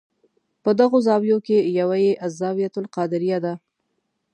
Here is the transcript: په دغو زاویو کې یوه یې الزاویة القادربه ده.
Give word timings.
په 0.63 0.69
دغو 0.79 0.97
زاویو 1.07 1.37
کې 1.47 1.57
یوه 1.79 1.97
یې 2.05 2.13
الزاویة 2.25 2.69
القادربه 2.81 3.37
ده. 3.43 3.53